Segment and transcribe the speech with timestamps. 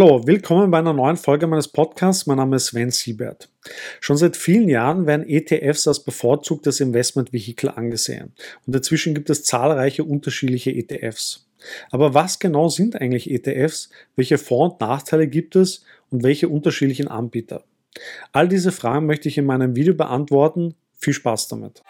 [0.00, 2.26] Hallo, willkommen bei einer neuen Folge meines Podcasts.
[2.26, 3.50] Mein Name ist Sven Siebert.
[4.00, 8.32] Schon seit vielen Jahren werden ETFs als bevorzugtes Investmentvehikel angesehen
[8.66, 11.46] und dazwischen gibt es zahlreiche unterschiedliche ETFs.
[11.90, 13.90] Aber was genau sind eigentlich ETFs?
[14.16, 17.64] Welche Vor- und Nachteile gibt es und welche unterschiedlichen Anbieter?
[18.32, 20.76] All diese Fragen möchte ich in meinem Video beantworten.
[20.96, 21.82] Viel Spaß damit.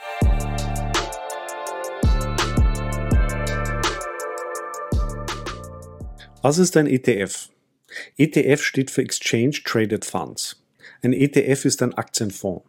[6.42, 7.50] Was ist ein ETF?
[8.16, 10.62] ETF steht für Exchange Traded Funds.
[11.02, 12.64] Ein ETF ist ein Aktienfonds.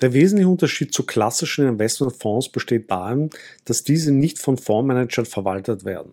[0.00, 3.30] Der wesentliche Unterschied zu klassischen Investmentfonds besteht darin,
[3.64, 6.12] dass diese nicht von Fondsmanagern verwaltet werden.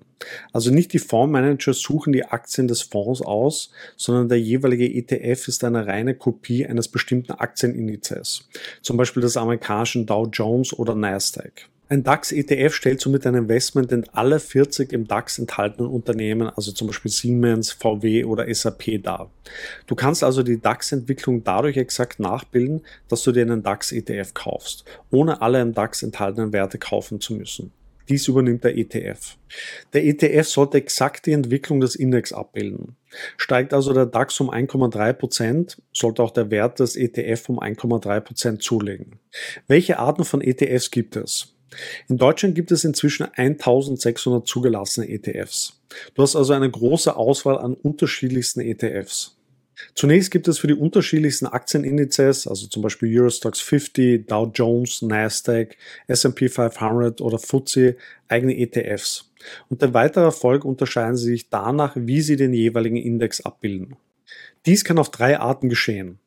[0.52, 5.64] Also nicht die Fondsmanager suchen die Aktien des Fonds aus, sondern der jeweilige ETF ist
[5.64, 8.48] eine reine Kopie eines bestimmten Aktienindizes,
[8.82, 11.70] zum Beispiel des amerikanischen Dow Jones oder Nasdaq.
[11.94, 16.88] Ein DAX-ETF stellt somit ein Investment in alle 40 im DAX enthaltenen Unternehmen, also zum
[16.88, 19.30] Beispiel Siemens, VW oder SAP dar.
[19.86, 25.44] Du kannst also die DAX-Entwicklung dadurch exakt nachbilden, dass du dir einen DAX-ETF kaufst, ohne
[25.44, 27.72] alle im DAX enthaltenen Werte kaufen zu müssen.
[28.10, 29.38] Dies übernimmt der ETF.
[29.94, 32.96] Der ETF sollte exakt die Entwicklung des Index abbilden.
[33.38, 39.20] Steigt also der DAX um 1,3%, sollte auch der Wert des ETF um 1,3% zulegen.
[39.68, 41.53] Welche Arten von ETFs gibt es?
[42.10, 45.82] In Deutschland gibt es inzwischen 1600 zugelassene ETFs.
[46.14, 49.38] Du hast also eine große Auswahl an unterschiedlichsten ETFs.
[49.96, 55.76] Zunächst gibt es für die unterschiedlichsten Aktienindizes, also zum Beispiel Eurostox 50, Dow Jones, Nasdaq,
[56.08, 57.96] S&P 500 oder FTSE,
[58.28, 59.32] eigene ETFs.
[59.70, 63.96] Und in weiterer Folge unterscheiden sie sich danach, wie sie den jeweiligen Index abbilden.
[64.66, 66.20] Dies kann auf drei Arten geschehen.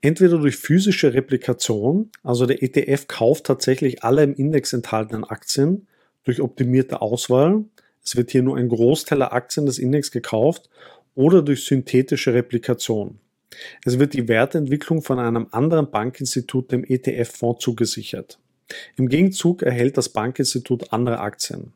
[0.00, 5.86] Entweder durch physische Replikation, also der ETF kauft tatsächlich alle im Index enthaltenen Aktien
[6.24, 7.64] durch optimierte Auswahl.
[8.04, 10.68] Es wird hier nur ein Großteil der Aktien des Index gekauft
[11.14, 13.18] oder durch synthetische Replikation.
[13.84, 18.38] Es wird die Wertentwicklung von einem anderen Bankinstitut dem ETF-Fonds zugesichert.
[18.96, 21.72] Im Gegenzug erhält das Bankinstitut andere Aktien.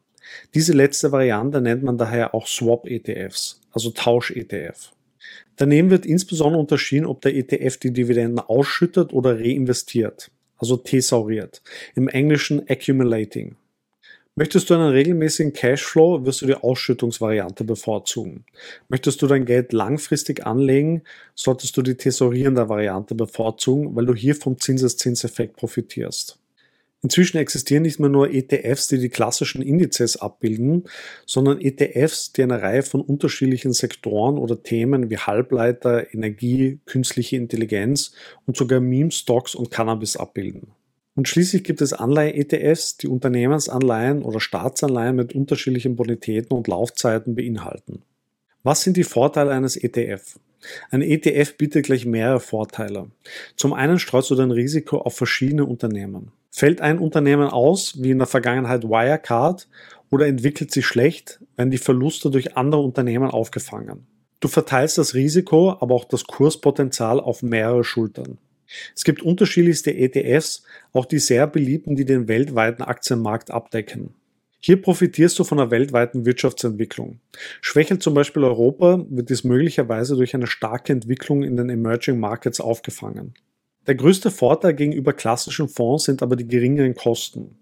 [0.54, 4.92] Diese letzte Variante nennt man daher auch Swap-ETFs, also Tausch-ETF.
[5.56, 11.62] Daneben wird insbesondere unterschieden, ob der ETF die Dividenden ausschüttet oder reinvestiert, also thesauriert,
[11.94, 13.56] im Englischen accumulating.
[14.38, 18.44] Möchtest du einen regelmäßigen Cashflow, wirst du die Ausschüttungsvariante bevorzugen.
[18.88, 24.34] Möchtest du dein Geld langfristig anlegen, solltest du die thesaurierende Variante bevorzugen, weil du hier
[24.34, 26.38] vom Zinseszinseffekt profitierst.
[27.02, 30.84] Inzwischen existieren nicht mehr nur ETFs, die die klassischen Indizes abbilden,
[31.24, 38.12] sondern ETFs, die eine Reihe von unterschiedlichen Sektoren oder Themen wie Halbleiter, Energie, künstliche Intelligenz
[38.46, 40.72] und sogar Meme-Stocks und Cannabis abbilden.
[41.14, 48.02] Und schließlich gibt es Anleihe-ETFs, die Unternehmensanleihen oder Staatsanleihen mit unterschiedlichen Bonitäten und Laufzeiten beinhalten.
[48.62, 50.38] Was sind die Vorteile eines ETF?
[50.90, 53.10] Ein ETF bietet gleich mehrere Vorteile.
[53.56, 56.32] Zum einen streust du dein Risiko auf verschiedene Unternehmen.
[56.50, 59.68] Fällt ein Unternehmen aus, wie in der Vergangenheit Wirecard,
[60.10, 64.06] oder entwickelt sich schlecht, werden die Verluste durch andere Unternehmen aufgefangen.
[64.40, 68.38] Du verteilst das Risiko, aber auch das Kurspotenzial auf mehrere Schultern.
[68.94, 74.14] Es gibt unterschiedlichste ETFs, auch die sehr beliebten, die den weltweiten Aktienmarkt abdecken.
[74.66, 77.20] Hier profitierst du von der weltweiten Wirtschaftsentwicklung.
[77.60, 82.58] Schwächelt zum Beispiel Europa, wird dies möglicherweise durch eine starke Entwicklung in den Emerging Markets
[82.58, 83.34] aufgefangen.
[83.86, 87.56] Der größte Vorteil gegenüber klassischen Fonds sind aber die geringeren Kosten.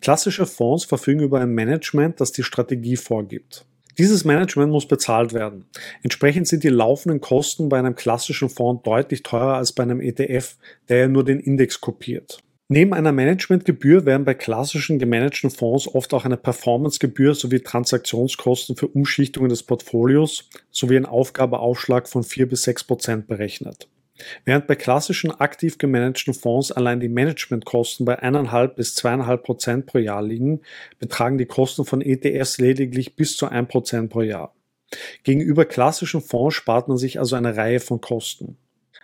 [0.00, 3.66] Klassische Fonds verfügen über ein Management, das die Strategie vorgibt.
[3.98, 5.66] Dieses Management muss bezahlt werden.
[6.02, 10.56] Entsprechend sind die laufenden Kosten bei einem klassischen Fonds deutlich teurer als bei einem ETF,
[10.88, 12.38] der ja nur den Index kopiert.
[12.68, 18.88] Neben einer Managementgebühr werden bei klassischen gemanagten Fonds oft auch eine Performancegebühr sowie Transaktionskosten für
[18.88, 23.88] Umschichtungen des Portfolios sowie ein Aufgabeaufschlag von 4 bis 6 Prozent berechnet.
[24.44, 29.98] Während bei klassischen aktiv gemanagten Fonds allein die Managementkosten bei 1,5 bis 2,5 Prozent pro
[29.98, 30.62] Jahr liegen,
[30.98, 34.56] betragen die Kosten von ETFs lediglich bis zu 1 Prozent pro Jahr.
[35.22, 38.56] Gegenüber klassischen Fonds spart man sich also eine Reihe von Kosten.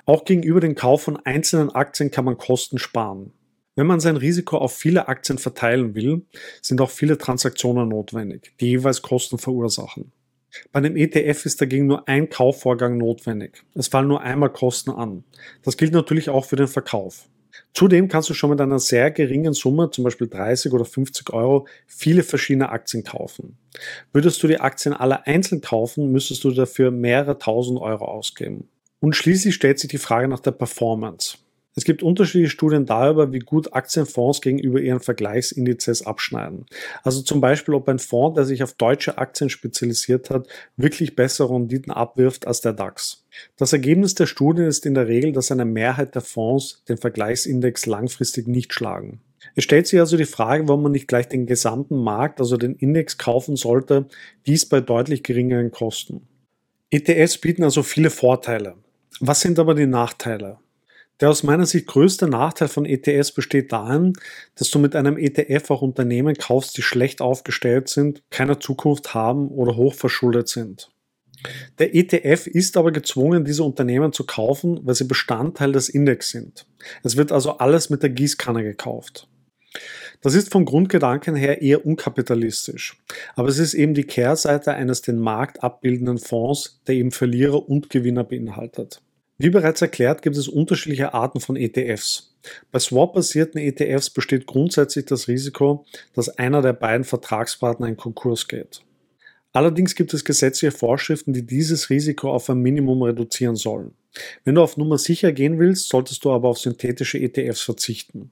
[0.04, 3.32] Auch gegenüber dem Kauf von einzelnen Aktien kann man Kosten sparen.
[3.74, 6.22] Wenn man sein Risiko auf viele Aktien verteilen will,
[6.60, 10.12] sind auch viele Transaktionen notwendig, die jeweils Kosten verursachen.
[10.70, 13.62] Bei einem ETF ist dagegen nur ein Kaufvorgang notwendig.
[13.74, 15.24] Es fallen nur einmal Kosten an.
[15.62, 17.28] Das gilt natürlich auch für den Verkauf.
[17.74, 21.66] Zudem kannst du schon mit einer sehr geringen Summe, zum Beispiel 30 oder 50 Euro,
[21.86, 23.56] viele verschiedene Aktien kaufen.
[24.12, 28.68] Würdest du die Aktien alle einzeln kaufen, müsstest du dafür mehrere tausend Euro ausgeben.
[29.00, 31.38] Und schließlich stellt sich die Frage nach der Performance.
[31.74, 36.66] Es gibt unterschiedliche Studien darüber, wie gut Aktienfonds gegenüber ihren Vergleichsindizes abschneiden.
[37.02, 41.54] Also zum Beispiel, ob ein Fonds, der sich auf deutsche Aktien spezialisiert hat, wirklich bessere
[41.54, 43.24] Renditen abwirft als der DAX.
[43.56, 47.86] Das Ergebnis der Studien ist in der Regel, dass eine Mehrheit der Fonds den Vergleichsindex
[47.86, 49.22] langfristig nicht schlagen.
[49.54, 52.74] Es stellt sich also die Frage, warum man nicht gleich den gesamten Markt, also den
[52.74, 54.06] Index kaufen sollte,
[54.46, 56.28] dies bei deutlich geringeren Kosten.
[56.90, 58.74] ETFs bieten also viele Vorteile.
[59.20, 60.58] Was sind aber die Nachteile?
[61.22, 64.12] Der aus meiner Sicht größte Nachteil von ETFs besteht darin,
[64.56, 69.46] dass du mit einem ETF auch Unternehmen kaufst, die schlecht aufgestellt sind, keine Zukunft haben
[69.46, 70.90] oder hochverschuldet sind.
[71.78, 76.66] Der ETF ist aber gezwungen, diese Unternehmen zu kaufen, weil sie Bestandteil des Index sind.
[77.04, 79.28] Es wird also alles mit der Gießkanne gekauft.
[80.22, 83.00] Das ist vom Grundgedanken her eher unkapitalistisch.
[83.36, 87.90] Aber es ist eben die Kehrseite eines den Markt abbildenden Fonds, der eben Verlierer und
[87.90, 89.00] Gewinner beinhaltet.
[89.38, 92.34] Wie bereits erklärt, gibt es unterschiedliche Arten von ETFs.
[92.70, 95.84] Bei Swap-basierten ETFs besteht grundsätzlich das Risiko,
[96.14, 98.82] dass einer der beiden Vertragspartner in Konkurs geht.
[99.52, 103.92] Allerdings gibt es gesetzliche Vorschriften, die dieses Risiko auf ein Minimum reduzieren sollen.
[104.44, 108.30] Wenn du auf Nummer sicher gehen willst, solltest du aber auf synthetische ETFs verzichten.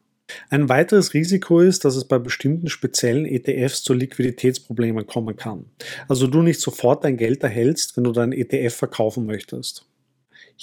[0.49, 5.67] Ein weiteres Risiko ist, dass es bei bestimmten speziellen ETFs zu Liquiditätsproblemen kommen kann.
[6.09, 9.87] Also du nicht sofort dein Geld erhältst, wenn du deinen ETF verkaufen möchtest.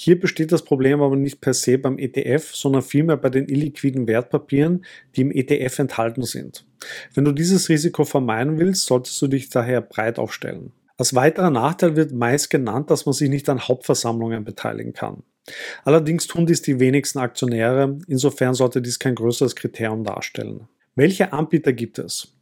[0.00, 4.06] Hier besteht das Problem aber nicht per se beim ETF, sondern vielmehr bei den illiquiden
[4.06, 4.84] Wertpapieren,
[5.16, 6.64] die im ETF enthalten sind.
[7.14, 10.70] Wenn du dieses Risiko vermeiden willst, solltest du dich daher breit aufstellen.
[10.98, 15.24] Als weiterer Nachteil wird meist genannt, dass man sich nicht an Hauptversammlungen beteiligen kann.
[15.82, 20.68] Allerdings tun dies die wenigsten Aktionäre, insofern sollte dies kein größeres Kriterium darstellen.
[20.94, 22.36] Welche Anbieter gibt es?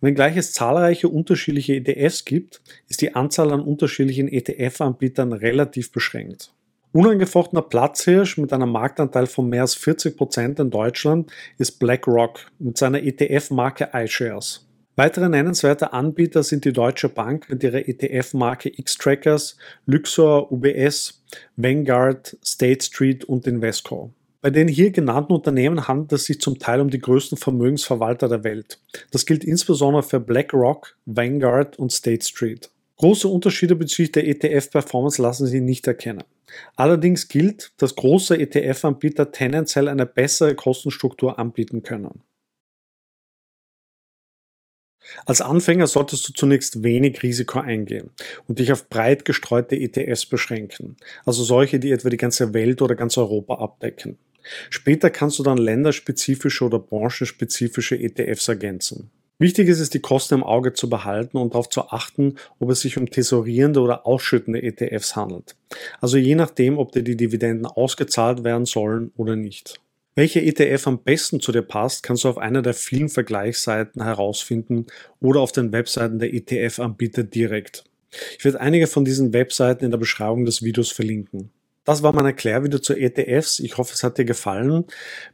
[0.00, 6.54] Wenngleich es zahlreiche unterschiedliche ETFs gibt, ist die Anzahl an unterschiedlichen ETF-Anbietern relativ beschränkt.
[6.92, 12.76] Unangefochtener Platzhirsch mit einem Marktanteil von mehr als 40 Prozent in Deutschland ist BlackRock mit
[12.76, 14.68] seiner ETF-Marke iShares.
[14.94, 19.56] Weitere nennenswerte Anbieter sind die Deutsche Bank mit ihrer ETF-Marke X-Trackers,
[19.86, 21.24] Luxor, UBS,
[21.56, 24.12] Vanguard, State Street und Invesco.
[24.42, 28.44] Bei den hier genannten Unternehmen handelt es sich zum Teil um die größten Vermögensverwalter der
[28.44, 28.80] Welt.
[29.12, 32.68] Das gilt insbesondere für BlackRock, Vanguard und State Street.
[32.98, 36.22] Große Unterschiede bezüglich der ETF-Performance lassen sich nicht erkennen.
[36.76, 42.22] Allerdings gilt, dass große ETF-Anbieter tendenziell eine bessere Kostenstruktur anbieten können.
[45.26, 48.10] Als Anfänger solltest du zunächst wenig Risiko eingehen
[48.46, 52.94] und dich auf breit gestreute ETFs beschränken, also solche, die etwa die ganze Welt oder
[52.94, 54.18] ganz Europa abdecken.
[54.70, 59.10] Später kannst du dann länderspezifische oder branchenspezifische ETFs ergänzen.
[59.42, 62.82] Wichtig ist es, die Kosten im Auge zu behalten und darauf zu achten, ob es
[62.82, 65.56] sich um tesorierende oder ausschüttende ETFs handelt.
[66.00, 69.80] Also je nachdem, ob dir die Dividenden ausgezahlt werden sollen oder nicht.
[70.14, 74.86] Welche ETF am besten zu dir passt, kannst du auf einer der vielen Vergleichsseiten herausfinden
[75.18, 77.82] oder auf den Webseiten der ETF-Anbieter direkt.
[78.38, 81.50] Ich werde einige von diesen Webseiten in der Beschreibung des Videos verlinken.
[81.84, 83.58] Das war mein Erklärvideo zu ETFs.
[83.58, 84.84] Ich hoffe, es hat dir gefallen.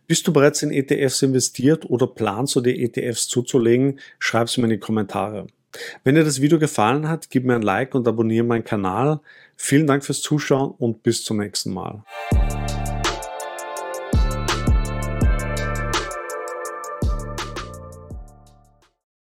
[0.06, 4.00] Bist du bereits in ETFs investiert oder planst du dir ETFs zuzulegen?
[4.19, 5.47] Schreib es mir in die Kommentare.
[6.05, 9.21] Wenn dir das Video gefallen hat, gib mir ein Like und abonniere meinen Kanal.
[9.56, 12.03] Vielen Dank fürs Zuschauen und bis zum nächsten Mal.